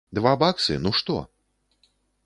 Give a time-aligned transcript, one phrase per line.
[0.17, 1.21] Два баксы, ну што?